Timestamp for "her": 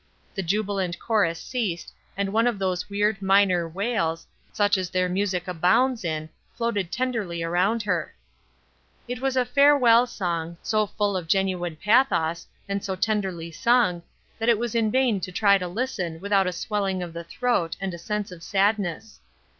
7.83-8.15